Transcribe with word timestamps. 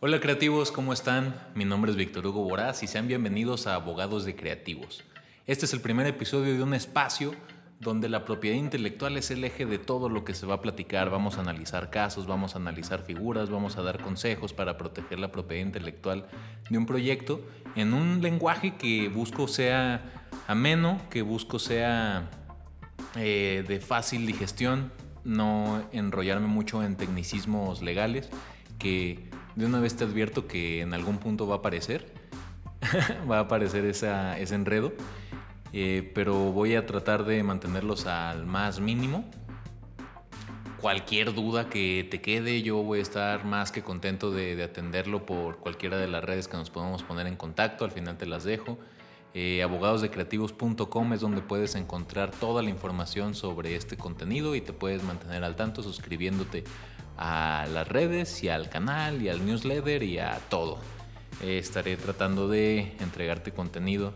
Hola 0.00 0.20
creativos, 0.20 0.70
¿cómo 0.70 0.92
están? 0.92 1.34
Mi 1.56 1.64
nombre 1.64 1.90
es 1.90 1.96
Víctor 1.96 2.24
Hugo 2.24 2.44
Boraz 2.44 2.84
y 2.84 2.86
sean 2.86 3.08
bienvenidos 3.08 3.66
a 3.66 3.74
Abogados 3.74 4.24
de 4.24 4.36
Creativos. 4.36 5.02
Este 5.44 5.64
es 5.64 5.72
el 5.72 5.80
primer 5.80 6.06
episodio 6.06 6.54
de 6.54 6.62
un 6.62 6.72
espacio 6.72 7.34
donde 7.80 8.08
la 8.08 8.24
propiedad 8.24 8.56
intelectual 8.56 9.16
es 9.16 9.32
el 9.32 9.42
eje 9.42 9.66
de 9.66 9.78
todo 9.80 10.08
lo 10.08 10.24
que 10.24 10.34
se 10.34 10.46
va 10.46 10.54
a 10.54 10.60
platicar. 10.62 11.10
Vamos 11.10 11.36
a 11.36 11.40
analizar 11.40 11.90
casos, 11.90 12.28
vamos 12.28 12.54
a 12.54 12.58
analizar 12.58 13.02
figuras, 13.02 13.50
vamos 13.50 13.76
a 13.76 13.82
dar 13.82 14.00
consejos 14.00 14.52
para 14.52 14.78
proteger 14.78 15.18
la 15.18 15.32
propiedad 15.32 15.66
intelectual 15.66 16.28
de 16.70 16.78
un 16.78 16.86
proyecto 16.86 17.40
en 17.74 17.92
un 17.92 18.22
lenguaje 18.22 18.76
que 18.76 19.08
busco 19.08 19.48
sea 19.48 20.28
ameno, 20.46 21.00
que 21.10 21.22
busco 21.22 21.58
sea 21.58 22.30
eh, 23.16 23.64
de 23.66 23.80
fácil 23.80 24.28
digestión, 24.28 24.92
no 25.24 25.82
enrollarme 25.90 26.46
mucho 26.46 26.84
en 26.84 26.96
tecnicismos 26.96 27.82
legales, 27.82 28.30
que 28.78 29.28
de 29.58 29.66
una 29.66 29.80
vez 29.80 29.96
te 29.96 30.04
advierto 30.04 30.46
que 30.46 30.82
en 30.82 30.94
algún 30.94 31.18
punto 31.18 31.48
va 31.48 31.56
a 31.56 31.58
aparecer, 31.58 32.06
va 33.30 33.38
a 33.38 33.40
aparecer 33.40 33.84
ese 33.86 34.54
enredo, 34.54 34.92
eh, 35.72 36.12
pero 36.14 36.52
voy 36.52 36.76
a 36.76 36.86
tratar 36.86 37.24
de 37.24 37.42
mantenerlos 37.42 38.06
al 38.06 38.46
más 38.46 38.78
mínimo. 38.78 39.28
Cualquier 40.80 41.34
duda 41.34 41.68
que 41.68 42.06
te 42.08 42.20
quede, 42.20 42.62
yo 42.62 42.84
voy 42.84 43.00
a 43.00 43.02
estar 43.02 43.44
más 43.44 43.72
que 43.72 43.82
contento 43.82 44.30
de, 44.30 44.62
atenderlo 44.62 45.26
por 45.26 45.58
cualquiera 45.58 45.98
de 45.98 46.06
las 46.06 46.22
redes 46.22 46.46
que 46.46 46.56
nos 46.56 46.70
podamos 46.70 47.02
poner 47.02 47.26
en 47.26 47.34
contacto, 47.34 47.84
al 47.84 47.90
final 47.90 48.16
te 48.16 48.26
las 48.26 48.44
dejo. 48.44 48.78
Eh, 49.34 49.64
abogadosdecreativos.com 49.64 51.12
es 51.14 51.20
donde 51.20 51.40
puedes 51.40 51.74
encontrar 51.74 52.30
toda 52.30 52.62
la 52.62 52.70
información 52.70 53.34
sobre 53.34 53.74
este 53.74 53.96
contenido 53.96 54.54
y 54.54 54.60
te 54.60 54.72
puedes 54.72 55.02
mantener 55.02 55.42
al 55.42 55.56
tanto 55.56 55.82
suscribiéndote 55.82 56.62
a 57.18 57.66
las 57.72 57.86
redes 57.88 58.42
y 58.44 58.48
al 58.48 58.70
canal 58.70 59.20
y 59.20 59.28
al 59.28 59.44
newsletter 59.44 60.02
y 60.04 60.18
a 60.18 60.38
todo. 60.48 60.78
Estaré 61.42 61.96
tratando 61.96 62.48
de 62.48 62.96
entregarte 63.00 63.52
contenido 63.52 64.14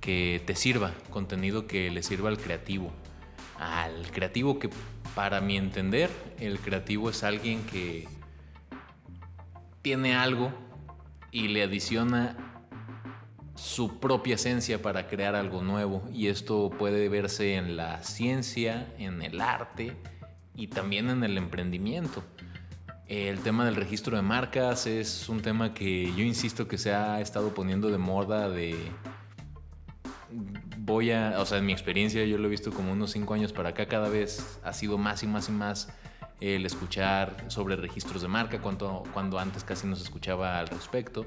que 0.00 0.42
te 0.44 0.56
sirva, 0.56 0.92
contenido 1.10 1.66
que 1.66 1.90
le 1.90 2.02
sirva 2.02 2.30
al 2.30 2.38
creativo. 2.38 2.92
Al 3.58 4.10
creativo 4.10 4.58
que 4.58 4.70
para 5.14 5.40
mi 5.40 5.56
entender, 5.56 6.10
el 6.40 6.58
creativo 6.58 7.10
es 7.10 7.22
alguien 7.22 7.62
que 7.64 8.08
tiene 9.82 10.16
algo 10.16 10.52
y 11.30 11.48
le 11.48 11.62
adiciona 11.62 12.36
su 13.54 14.00
propia 14.00 14.34
esencia 14.34 14.82
para 14.82 15.08
crear 15.08 15.34
algo 15.34 15.62
nuevo. 15.62 16.02
Y 16.12 16.28
esto 16.28 16.70
puede 16.78 17.08
verse 17.08 17.54
en 17.54 17.76
la 17.76 18.02
ciencia, 18.02 18.92
en 18.98 19.22
el 19.22 19.40
arte, 19.40 19.96
y 20.56 20.68
también 20.68 21.10
en 21.10 21.24
el 21.24 21.36
emprendimiento. 21.36 22.22
El 23.06 23.40
tema 23.40 23.66
del 23.66 23.76
registro 23.76 24.16
de 24.16 24.22
marcas 24.22 24.86
es 24.86 25.28
un 25.28 25.42
tema 25.42 25.74
que 25.74 26.12
yo 26.14 26.24
insisto 26.24 26.66
que 26.66 26.78
se 26.78 26.94
ha 26.94 27.20
estado 27.20 27.52
poniendo 27.54 27.90
de 27.90 27.98
moda 27.98 28.48
de... 28.48 28.76
Voy 30.78 31.12
a, 31.12 31.34
o 31.38 31.46
sea, 31.46 31.58
en 31.58 31.66
mi 31.66 31.72
experiencia 31.72 32.24
yo 32.24 32.38
lo 32.38 32.46
he 32.46 32.50
visto 32.50 32.72
como 32.72 32.92
unos 32.92 33.12
cinco 33.12 33.34
años 33.34 33.52
para 33.52 33.70
acá, 33.70 33.86
cada 33.86 34.08
vez 34.08 34.58
ha 34.64 34.72
sido 34.72 34.98
más 34.98 35.22
y 35.22 35.26
más 35.26 35.48
y 35.48 35.52
más 35.52 35.88
el 36.40 36.66
escuchar 36.66 37.44
sobre 37.48 37.76
registros 37.76 38.22
de 38.22 38.28
marca, 38.28 38.60
cuando, 38.60 39.04
cuando 39.12 39.38
antes 39.38 39.64
casi 39.64 39.86
no 39.86 39.96
se 39.96 40.02
escuchaba 40.02 40.58
al 40.58 40.68
respecto. 40.68 41.26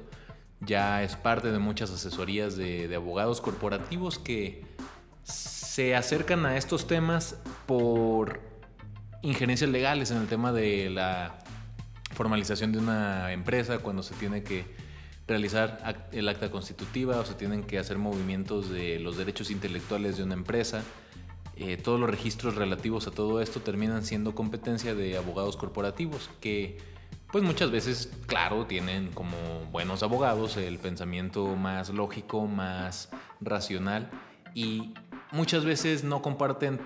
Ya 0.60 1.02
es 1.02 1.16
parte 1.16 1.52
de 1.52 1.58
muchas 1.58 1.90
asesorías 1.90 2.56
de, 2.56 2.88
de 2.88 2.96
abogados 2.96 3.40
corporativos 3.40 4.18
que 4.18 4.64
se 5.22 5.94
acercan 5.94 6.44
a 6.44 6.56
estos 6.56 6.86
temas 6.86 7.40
por 7.66 8.40
injerencias 9.22 9.70
legales 9.70 10.10
en 10.10 10.18
el 10.18 10.26
tema 10.26 10.52
de 10.52 10.90
la 10.90 11.38
formalización 12.14 12.72
de 12.72 12.78
una 12.78 13.32
empresa, 13.32 13.78
cuando 13.78 14.02
se 14.02 14.14
tiene 14.14 14.42
que 14.42 14.64
realizar 15.26 16.08
el 16.10 16.28
acta 16.28 16.50
constitutiva 16.50 17.18
o 17.18 17.24
se 17.24 17.34
tienen 17.34 17.62
que 17.62 17.78
hacer 17.78 17.98
movimientos 17.98 18.70
de 18.70 18.98
los 18.98 19.16
derechos 19.16 19.50
intelectuales 19.50 20.16
de 20.16 20.22
una 20.24 20.34
empresa. 20.34 20.82
Eh, 21.56 21.76
todos 21.76 22.00
los 22.00 22.08
registros 22.08 22.54
relativos 22.54 23.06
a 23.08 23.10
todo 23.10 23.42
esto 23.42 23.60
terminan 23.60 24.04
siendo 24.04 24.34
competencia 24.34 24.94
de 24.94 25.16
abogados 25.16 25.56
corporativos 25.56 26.30
que 26.40 26.78
pues 27.30 27.44
muchas 27.44 27.70
veces, 27.70 28.10
claro, 28.26 28.64
tienen 28.64 29.10
como 29.10 29.36
buenos 29.70 30.02
abogados 30.02 30.56
el 30.56 30.78
pensamiento 30.78 31.56
más 31.56 31.90
lógico, 31.90 32.46
más 32.46 33.10
racional 33.40 34.10
y 34.54 34.94
muchas 35.30 35.64
veces 35.64 36.04
no 36.04 36.22
comparten 36.22 36.80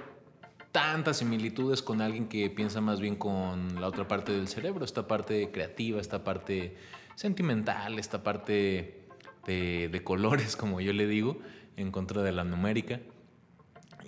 tantas 0.73 1.19
similitudes 1.19 1.83
con 1.83 2.01
alguien 2.01 2.29
que 2.29 2.49
piensa 2.49 2.81
más 2.81 2.99
bien 2.99 3.15
con 3.15 3.81
la 3.81 3.87
otra 3.87 4.09
parte 4.09 4.33
del 4.33 4.49
cerebro, 4.49 4.85
esta 4.85 5.07
parte 5.07 5.51
creativa, 5.53 6.01
esta 6.01 6.25
parte 6.25 6.77
sentimental, 7.15 7.99
esta 7.99 8.23
parte 8.23 9.05
de, 9.47 10.01
colores, 10.03 10.57
como 10.57 10.81
yo 10.81 10.93
le 10.95 11.07
digo, 11.07 11.39
en 11.77 11.91
contra 11.91 12.23
de 12.23 12.33
la 12.33 12.45
numérica. 12.45 13.01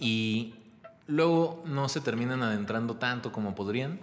Y 0.00 0.54
luego 1.06 1.62
no 1.66 1.88
se 1.88 2.00
terminan 2.00 2.42
adentrando 2.42 2.96
tanto 2.96 3.30
como 3.30 3.54
podrían. 3.54 4.00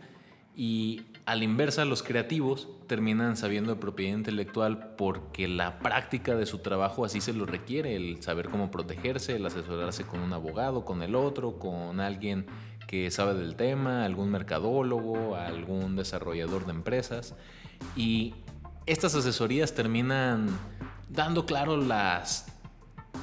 Y 0.55 1.01
a 1.25 1.35
la 1.35 1.43
inversa, 1.43 1.85
los 1.85 2.03
creativos 2.03 2.67
terminan 2.87 3.37
sabiendo 3.37 3.75
de 3.75 3.79
propiedad 3.79 4.17
intelectual 4.17 4.95
porque 4.97 5.47
la 5.47 5.79
práctica 5.79 6.35
de 6.35 6.45
su 6.45 6.59
trabajo 6.59 7.05
así 7.05 7.21
se 7.21 7.33
lo 7.33 7.45
requiere, 7.45 7.95
el 7.95 8.21
saber 8.21 8.49
cómo 8.49 8.71
protegerse, 8.71 9.35
el 9.35 9.45
asesorarse 9.45 10.03
con 10.03 10.19
un 10.19 10.33
abogado, 10.33 10.83
con 10.83 11.01
el 11.03 11.15
otro, 11.15 11.59
con 11.59 11.99
alguien 11.99 12.47
que 12.87 13.09
sabe 13.11 13.35
del 13.35 13.55
tema, 13.55 14.03
algún 14.03 14.31
mercadólogo, 14.31 15.35
algún 15.35 15.95
desarrollador 15.95 16.65
de 16.65 16.71
empresas. 16.71 17.35
Y 17.95 18.33
estas 18.85 19.15
asesorías 19.15 19.73
terminan 19.73 20.49
dando 21.09 21.45
claro 21.45 21.77
las 21.77 22.47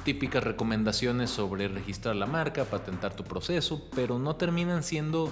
típicas 0.03 0.43
recomendaciones 0.43 1.29
sobre 1.29 1.67
registrar 1.67 2.15
la 2.15 2.25
marca, 2.25 2.65
patentar 2.65 3.15
tu 3.15 3.23
proceso, 3.23 3.87
pero 3.93 4.17
no 4.17 4.35
terminan 4.37 4.83
siendo 4.83 5.29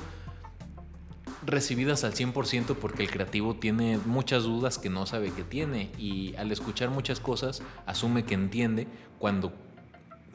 recibidas 1.47 2.03
al 2.03 2.13
100% 2.13 2.75
porque 2.75 3.03
el 3.03 3.09
creativo 3.09 3.55
tiene 3.55 3.97
muchas 4.05 4.43
dudas 4.43 4.77
que 4.77 4.89
no 4.89 5.05
sabe 5.05 5.31
que 5.31 5.43
tiene 5.43 5.89
y 5.97 6.35
al 6.35 6.51
escuchar 6.51 6.89
muchas 6.89 7.19
cosas 7.19 7.63
asume 7.85 8.25
que 8.25 8.33
entiende 8.33 8.87
cuando 9.17 9.53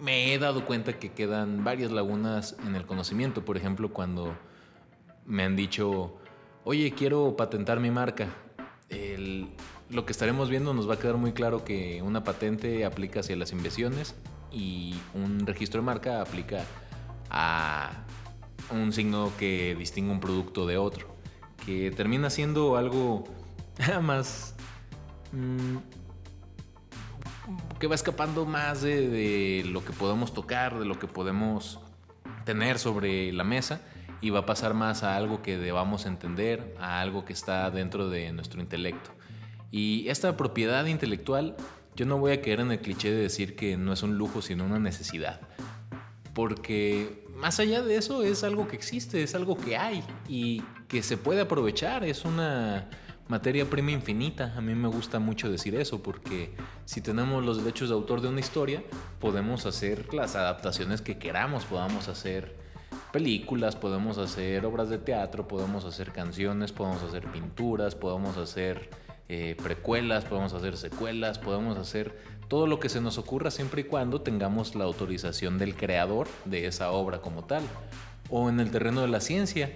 me 0.01 0.33
he 0.33 0.39
dado 0.39 0.65
cuenta 0.65 0.99
que 0.99 1.12
quedan 1.12 1.62
varias 1.62 1.93
lagunas 1.93 2.56
en 2.67 2.75
el 2.75 2.87
conocimiento. 2.87 3.45
Por 3.45 3.56
ejemplo, 3.56 3.93
cuando 3.93 4.34
me 5.27 5.45
han 5.45 5.55
dicho, 5.55 6.17
oye, 6.65 6.93
quiero 6.93 7.37
patentar 7.37 7.78
mi 7.78 7.91
marca. 7.91 8.28
lo 9.91 10.06
que 10.06 10.12
estaremos 10.12 10.49
viendo 10.49 10.72
nos 10.75 10.89
va 10.89 10.95
a 10.95 10.99
quedar 10.99 11.19
muy 11.19 11.33
claro 11.33 11.65
que 11.65 12.03
una 12.03 12.25
patente 12.25 12.84
aplica 12.84 13.21
hacia 13.21 13.37
las 13.37 13.53
inversiones 13.53 14.17
y 14.51 14.95
un 15.15 15.47
registro 15.47 15.81
de 15.81 15.87
marca 15.87 16.21
aplica 16.21 16.65
a 17.31 18.05
un 18.72 18.93
signo 18.93 19.33
que 19.38 19.75
distingue 19.78 20.12
un 20.12 20.21
producto 20.21 20.66
de 20.66 20.78
otro, 20.78 21.09
que 21.65 21.91
termina 21.91 22.31
siendo 22.31 22.77
algo 22.77 23.25
más... 24.03 24.55
Mm, 25.33 25.78
que 27.78 27.88
va 27.88 27.94
escapando 27.97 28.47
más 28.47 28.83
de, 28.83 29.65
lo 29.66 29.84
que 29.84 29.93
podemos 29.93 30.33
tocar, 30.33 30.78
de 30.78 30.84
lo 30.84 30.99
que 30.99 31.09
podemos 31.09 31.81
tener 32.44 32.78
sobre 32.78 33.33
la 33.33 33.43
mesa 33.43 33.81
y 34.21 34.31
va 34.31 34.41
a 34.41 34.47
pasar 34.47 34.75
más 34.75 35.03
a 35.03 35.16
algo 35.16 35.42
que 35.42 35.59
debamos 35.59 36.07
entender, 36.07 36.77
a 36.78 37.01
algo 37.01 37.24
que 37.24 37.33
está 37.33 37.71
dentro 37.72 38.09
de 38.09 38.33
nuestro 38.33 38.60
intelecto. 38.60 39.10
Y 39.72 40.09
esta 40.09 40.36
propiedad 40.36 40.86
intelectual, 40.86 41.57
yo 41.97 42.07
no 42.07 42.19
voy 42.19 42.33
a 42.33 42.41
caer 42.41 42.60
en 42.60 42.71
el 42.71 42.80
cliché 42.80 43.10
de 43.10 43.22
decir 43.22 43.57
que 43.57 43.77
no 43.77 43.92
es 43.92 44.04
un 44.04 44.16
lujo, 44.16 44.42
sino 44.42 44.65
una 44.65 44.78
necesidad. 44.78 45.41
Porque 46.34 47.22
más 47.42 47.59
allá 47.59 47.83
de 47.83 47.97
eso 47.97 48.22
es 48.22 48.44
algo 48.44 48.68
que 48.68 48.77
existe, 48.77 49.21
es 49.21 49.34
algo 49.34 49.56
que 49.56 49.77
hay 49.77 50.04
y 50.28 50.62
que 50.86 51.03
se 51.03 51.16
puede 51.16 51.41
aprovechar, 51.41 52.04
es 52.04 52.24
una 52.24 52.89
materia 53.27 53.68
prima 53.68 53.91
infinita. 53.91 54.54
A 54.56 54.60
mí 54.60 54.77
me 54.77 54.86
gusta 54.86 55.18
mucho 55.18 55.50
decir 55.50 55.74
eso 55.74 56.04
porque 56.04 56.54
si 56.84 57.00
tenemos 57.00 57.44
los 57.44 57.59
derechos 57.59 57.89
de 57.89 57.97
autor 57.97 58.21
de 58.21 58.28
una 58.28 58.39
historia, 58.39 58.84
podemos 59.18 59.66
hacer 59.66 60.15
las 60.15 60.36
adaptaciones 60.36 61.03
que 61.03 61.18
queramos, 61.18 61.65
podamos 61.65 62.06
hacer 62.06 62.56
películas, 63.12 63.74
podemos 63.74 64.18
hacer 64.18 64.65
obras 64.65 64.88
de 64.88 64.98
teatro, 64.98 65.48
podemos 65.48 65.84
hacer 65.84 66.12
canciones, 66.12 66.71
podemos 66.71 67.03
hacer 67.03 67.27
pinturas, 67.27 67.97
podemos 67.97 68.36
hacer 68.36 68.88
eh, 69.34 69.57
precuelas, 69.63 70.27
podemos 70.27 70.53
hacer 70.53 70.77
secuelas, 70.77 71.39
podemos 71.39 71.79
hacer 71.79 72.15
todo 72.49 72.67
lo 72.67 72.79
que 72.79 72.91
se 72.91 73.01
nos 73.01 73.17
ocurra 73.17 73.51
siempre 73.51 73.81
y 73.81 73.84
cuando 73.84 74.21
tengamos 74.21 74.75
la 74.75 74.84
autorización 74.84 75.57
del 75.57 75.75
creador 75.75 76.29
de 76.45 76.67
esa 76.67 76.91
obra 76.91 77.23
como 77.23 77.43
tal. 77.43 77.63
O 78.29 78.51
en 78.51 78.61
el 78.61 78.71
terreno 78.71 79.01
de 79.01 79.09
la 79.09 79.21
ciencia, 79.23 79.73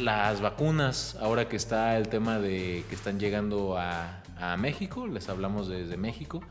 las 0.00 0.40
vacunas, 0.40 1.16
ahora 1.20 1.48
que 1.48 1.54
está 1.54 1.96
el 1.96 2.08
tema 2.08 2.40
de 2.40 2.84
que 2.88 2.96
están 2.96 3.20
llegando 3.20 3.78
a, 3.78 4.24
a 4.36 4.56
México, 4.56 5.06
les 5.06 5.28
hablamos 5.28 5.68
desde 5.68 5.96
México, 5.96 6.42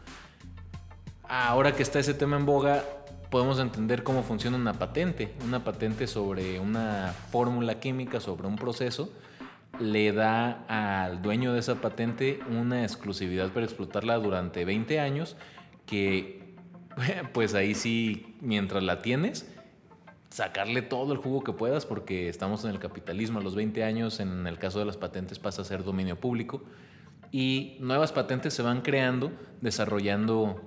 ahora 1.28 1.76
que 1.76 1.84
está 1.84 2.00
ese 2.00 2.14
tema 2.14 2.38
en 2.38 2.46
boga, 2.46 2.86
podemos 3.30 3.60
entender 3.60 4.04
cómo 4.04 4.24
funciona 4.24 4.56
una 4.56 4.72
patente, 4.72 5.36
una 5.44 5.66
patente 5.66 6.08
sobre 6.08 6.62
una 6.62 7.14
fórmula 7.30 7.82
química, 7.82 8.22
sobre 8.22 8.48
un 8.48 8.56
proceso 8.56 9.12
le 9.80 10.12
da 10.12 10.66
al 10.68 11.22
dueño 11.22 11.54
de 11.54 11.60
esa 11.60 11.76
patente 11.76 12.40
una 12.50 12.84
exclusividad 12.84 13.50
para 13.50 13.66
explotarla 13.66 14.18
durante 14.18 14.66
20 14.66 15.00
años 15.00 15.36
que 15.86 16.56
pues 17.34 17.54
ahí 17.54 17.76
sí, 17.76 18.36
mientras 18.42 18.84
la 18.84 19.02
tienes, 19.02 19.48
sacarle 20.30 20.82
todo 20.82 21.14
el 21.14 21.20
jugo 21.20 21.44
que 21.44 21.54
puedas 21.54 21.86
porque 21.86 22.30
estamos 22.30 22.64
en 22.66 22.72
el 22.72 22.80
capitalismo. 22.80 23.40
A 23.40 23.44
los 23.44 23.56
20 23.56 23.84
años, 23.84 24.20
en 24.20 24.46
el 24.48 24.58
caso 24.58 24.80
de 24.80 24.86
las 24.86 24.98
patentes, 24.98 25.40
pasa 25.40 25.62
a 25.62 25.66
ser 25.66 25.84
dominio 25.84 26.20
público 26.20 26.64
y 27.32 27.78
nuevas 27.80 28.12
patentes 28.12 28.54
se 28.54 28.62
van 28.62 28.82
creando, 28.82 29.32
desarrollando 29.62 30.62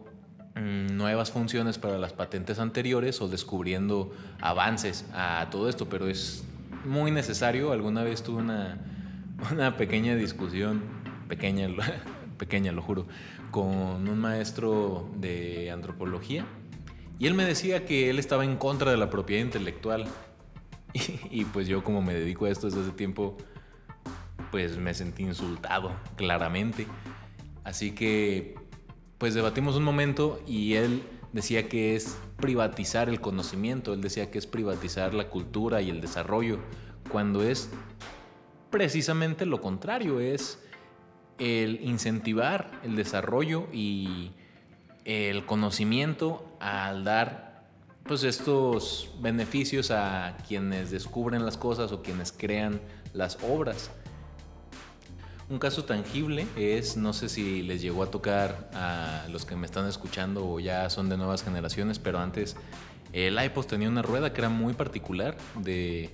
mm, 0.54 0.96
nuevas 0.96 1.30
funciones 1.30 1.78
para 1.78 1.98
las 1.98 2.12
patentes 2.12 2.58
anteriores 2.58 3.20
o 3.20 3.28
descubriendo 3.28 4.12
avances 4.40 5.06
a 5.14 5.48
todo 5.50 5.68
esto, 5.68 5.88
pero 5.88 6.08
es 6.08 6.44
muy 6.84 7.10
necesario. 7.10 7.72
Alguna 7.72 8.02
vez 8.02 8.22
tuve 8.22 8.42
una, 8.42 8.78
una 9.52 9.76
pequeña 9.76 10.16
discusión, 10.16 10.82
pequeña, 11.28 11.68
pequeña, 12.38 12.72
lo 12.72 12.82
juro, 12.82 13.06
con 13.50 14.08
un 14.08 14.18
maestro 14.18 15.10
de 15.16 15.70
antropología 15.70 16.46
y 17.20 17.26
él 17.26 17.34
me 17.34 17.44
decía 17.44 17.84
que 17.84 18.08
él 18.08 18.18
estaba 18.18 18.46
en 18.46 18.56
contra 18.56 18.90
de 18.90 18.96
la 18.96 19.10
propiedad 19.10 19.44
intelectual. 19.44 20.06
Y, 21.30 21.44
pues 21.44 21.68
yo 21.68 21.84
como 21.84 22.02
me 22.02 22.14
dedico 22.14 22.46
a 22.46 22.50
esto 22.50 22.66
desde 22.66 22.80
hace 22.80 22.90
tiempo, 22.90 23.36
pues 24.50 24.76
me 24.76 24.92
sentí 24.92 25.22
insultado, 25.22 25.92
claramente. 26.16 26.86
Así 27.62 27.92
que 27.92 28.56
pues 29.18 29.34
debatimos 29.34 29.76
un 29.76 29.84
momento 29.84 30.42
y 30.48 30.74
él 30.74 31.02
decía 31.32 31.68
que 31.68 31.94
es 31.94 32.18
privatizar 32.38 33.08
el 33.08 33.20
conocimiento, 33.20 33.92
él 33.92 34.00
decía 34.00 34.30
que 34.30 34.38
es 34.38 34.46
privatizar 34.46 35.12
la 35.12 35.28
cultura 35.28 35.82
y 35.82 35.90
el 35.90 36.00
desarrollo, 36.00 36.58
cuando 37.12 37.44
es 37.44 37.70
precisamente 38.70 39.46
lo 39.46 39.60
contrario, 39.60 40.20
es 40.20 40.58
el 41.38 41.80
incentivar 41.82 42.70
el 42.84 42.96
desarrollo 42.96 43.66
y 43.72 44.32
el 45.04 45.46
conocimiento 45.46 46.56
al 46.60 47.04
dar 47.04 47.64
pues 48.04 48.24
estos 48.24 49.10
beneficios 49.20 49.90
a 49.90 50.36
quienes 50.46 50.90
descubren 50.90 51.44
las 51.44 51.56
cosas 51.56 51.92
o 51.92 52.02
quienes 52.02 52.32
crean 52.32 52.80
las 53.14 53.38
obras. 53.42 53.90
Un 55.48 55.58
caso 55.58 55.84
tangible 55.84 56.46
es, 56.56 56.96
no 56.96 57.12
sé 57.12 57.28
si 57.28 57.62
les 57.62 57.82
llegó 57.82 58.04
a 58.04 58.10
tocar 58.10 58.70
a 58.72 59.26
los 59.30 59.44
que 59.44 59.56
me 59.56 59.66
están 59.66 59.88
escuchando 59.88 60.46
o 60.48 60.60
ya 60.60 60.88
son 60.90 61.08
de 61.08 61.16
nuevas 61.16 61.42
generaciones, 61.42 61.98
pero 61.98 62.20
antes 62.20 62.56
el 63.12 63.42
iPod 63.42 63.66
tenía 63.66 63.88
una 63.88 64.02
rueda 64.02 64.32
que 64.32 64.40
era 64.40 64.48
muy 64.48 64.74
particular 64.74 65.36
de 65.56 66.10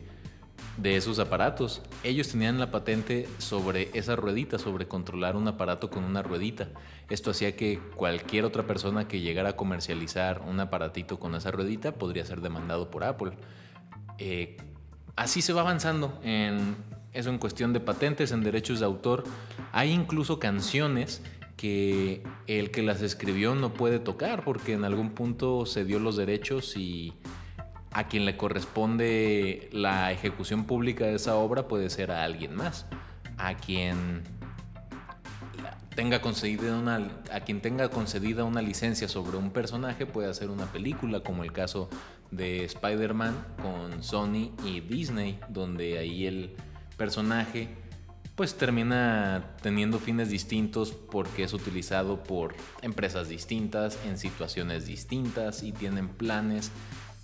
de 0.76 0.96
esos 0.96 1.18
aparatos. 1.18 1.82
Ellos 2.02 2.28
tenían 2.28 2.58
la 2.58 2.70
patente 2.70 3.28
sobre 3.38 3.90
esa 3.94 4.16
ruedita, 4.16 4.58
sobre 4.58 4.88
controlar 4.88 5.36
un 5.36 5.48
aparato 5.48 5.90
con 5.90 6.04
una 6.04 6.22
ruedita. 6.22 6.68
Esto 7.08 7.30
hacía 7.30 7.56
que 7.56 7.78
cualquier 7.96 8.44
otra 8.44 8.66
persona 8.66 9.08
que 9.08 9.20
llegara 9.20 9.50
a 9.50 9.56
comercializar 9.56 10.42
un 10.46 10.60
aparatito 10.60 11.18
con 11.18 11.34
esa 11.34 11.50
ruedita 11.50 11.92
podría 11.92 12.24
ser 12.24 12.40
demandado 12.40 12.90
por 12.90 13.04
Apple. 13.04 13.32
Eh, 14.18 14.56
así 15.14 15.42
se 15.42 15.52
va 15.52 15.62
avanzando 15.62 16.18
en 16.22 16.76
eso 17.12 17.30
en 17.30 17.38
cuestión 17.38 17.72
de 17.72 17.80
patentes, 17.80 18.32
en 18.32 18.42
derechos 18.42 18.80
de 18.80 18.86
autor. 18.86 19.24
Hay 19.72 19.90
incluso 19.90 20.38
canciones 20.38 21.22
que 21.56 22.22
el 22.46 22.70
que 22.70 22.82
las 22.82 23.00
escribió 23.00 23.54
no 23.54 23.72
puede 23.72 23.98
tocar 23.98 24.44
porque 24.44 24.74
en 24.74 24.84
algún 24.84 25.10
punto 25.10 25.64
se 25.64 25.84
dio 25.86 25.98
los 25.98 26.16
derechos 26.16 26.76
y 26.76 27.14
a 27.96 28.08
quien 28.08 28.26
le 28.26 28.36
corresponde 28.36 29.70
la 29.72 30.12
ejecución 30.12 30.66
pública 30.66 31.06
de 31.06 31.14
esa 31.14 31.36
obra 31.36 31.66
puede 31.66 31.88
ser 31.88 32.10
a 32.10 32.24
alguien 32.24 32.54
más, 32.54 32.84
a 33.38 33.54
quien 33.54 34.22
tenga 35.94 36.20
concedida 36.20 36.76
una, 36.78 37.08
a 37.32 37.40
quien 37.40 37.62
tenga 37.62 37.88
concedida 37.88 38.44
una 38.44 38.60
licencia 38.60 39.08
sobre 39.08 39.38
un 39.38 39.50
personaje 39.50 40.04
puede 40.04 40.28
hacer 40.28 40.50
una 40.50 40.66
película, 40.66 41.20
como 41.20 41.42
el 41.42 41.52
caso 41.52 41.88
de 42.30 42.66
Spider-Man 42.66 43.34
con 43.62 44.02
Sony 44.02 44.52
y 44.62 44.80
Disney, 44.80 45.40
donde 45.48 45.96
ahí 45.96 46.26
el 46.26 46.54
personaje 46.98 47.70
pues 48.34 48.56
termina 48.56 49.54
teniendo 49.62 49.98
fines 49.98 50.28
distintos 50.28 50.92
porque 50.92 51.44
es 51.44 51.54
utilizado 51.54 52.22
por 52.22 52.54
empresas 52.82 53.30
distintas, 53.30 53.98
en 54.04 54.18
situaciones 54.18 54.84
distintas 54.84 55.62
y 55.62 55.72
tienen 55.72 56.08
planes 56.08 56.70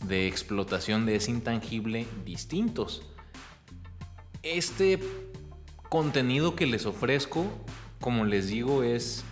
de 0.03 0.27
explotación 0.27 1.07
de 1.07 1.17
ese 1.17 1.31
intangible 1.31 2.07
distintos. 2.25 3.03
Este 4.43 4.99
contenido 5.89 6.57
que 6.57 6.67
les 6.67 6.87
ofrezco, 6.87 7.47
como 8.01 8.25
les 8.25 8.49
digo, 8.49 8.83
es 8.83 9.25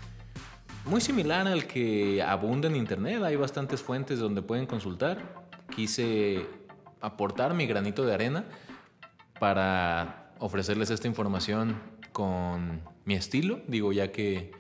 muy 0.84 1.00
similar 1.00 1.46
al 1.46 1.67
que 1.67 2.22
abunda 2.22 2.69
en 2.69 2.76
Internet. 2.76 3.22
Hay 3.22 3.37
bastantes 3.37 3.82
fuentes 3.82 4.19
donde 4.19 4.43
pueden 4.43 4.67
consultar. 4.67 5.49
Quise 5.75 6.46
aportar 7.00 7.55
mi 7.55 7.66
granito 7.66 8.05
de 8.05 8.14
arena 8.14 8.44
para 9.38 10.32
ofrecerles 10.38 10.90
esta 10.90 11.08
información 11.08 11.81
con 12.12 12.82
mi 13.05 13.14
estilo. 13.14 13.61
Digo, 13.66 13.93
ya 13.93 14.12
que 14.12 14.52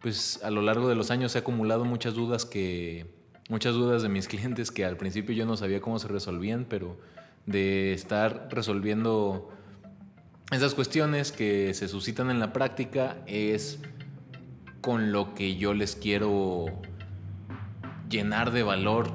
pues 0.00 0.42
a 0.42 0.50
lo 0.50 0.62
largo 0.62 0.88
de 0.88 0.94
los 0.94 1.10
años 1.10 1.34
he 1.36 1.38
acumulado 1.38 1.84
muchas 1.84 2.14
dudas 2.14 2.44
que 2.44 3.21
muchas 3.52 3.74
dudas 3.74 4.02
de 4.02 4.08
mis 4.08 4.28
clientes 4.28 4.70
que 4.70 4.86
al 4.86 4.96
principio 4.96 5.34
yo 5.34 5.44
no 5.44 5.58
sabía 5.58 5.82
cómo 5.82 5.98
se 5.98 6.08
resolvían, 6.08 6.64
pero 6.66 6.96
de 7.44 7.92
estar 7.92 8.48
resolviendo 8.50 9.50
esas 10.50 10.74
cuestiones 10.74 11.32
que 11.32 11.74
se 11.74 11.86
suscitan 11.86 12.30
en 12.30 12.40
la 12.40 12.54
práctica 12.54 13.18
es 13.26 13.78
con 14.80 15.12
lo 15.12 15.34
que 15.34 15.56
yo 15.56 15.74
les 15.74 15.96
quiero 15.96 16.64
llenar 18.08 18.52
de 18.52 18.62
valor 18.62 19.10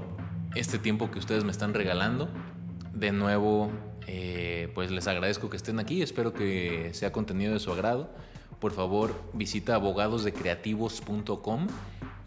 este 0.53 0.77
tiempo 0.77 1.09
que 1.09 1.17
ustedes 1.17 1.43
me 1.43 1.51
están 1.51 1.73
regalando. 1.73 2.29
De 2.93 3.11
nuevo, 3.11 3.71
eh, 4.05 4.71
pues 4.75 4.91
les 4.91 5.07
agradezco 5.07 5.49
que 5.49 5.57
estén 5.57 5.79
aquí, 5.79 6.03
espero 6.03 6.35
que 6.35 6.91
sea 6.93 7.11
contenido 7.11 7.53
de 7.53 7.59
su 7.59 7.71
agrado. 7.71 8.11
Por 8.59 8.71
favor, 8.71 9.19
visita 9.33 9.73
abogadosdecreativos.com 9.73 11.67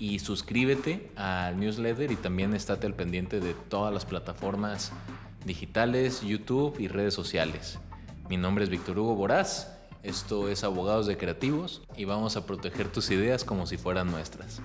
y 0.00 0.18
suscríbete 0.18 1.12
al 1.14 1.60
newsletter 1.60 2.10
y 2.10 2.16
también 2.16 2.54
estate 2.54 2.86
al 2.86 2.94
pendiente 2.94 3.38
de 3.38 3.52
todas 3.52 3.92
las 3.92 4.06
plataformas 4.06 4.92
digitales, 5.44 6.22
YouTube 6.22 6.80
y 6.80 6.88
redes 6.88 7.12
sociales. 7.12 7.78
Mi 8.30 8.38
nombre 8.38 8.64
es 8.64 8.70
Víctor 8.70 8.98
Hugo 8.98 9.14
Boraz, 9.14 9.76
esto 10.02 10.48
es 10.48 10.64
Abogados 10.64 11.06
de 11.06 11.18
Creativos 11.18 11.82
y 11.96 12.06
vamos 12.06 12.36
a 12.36 12.46
proteger 12.46 12.90
tus 12.90 13.10
ideas 13.10 13.44
como 13.44 13.66
si 13.66 13.76
fueran 13.76 14.10
nuestras. 14.10 14.62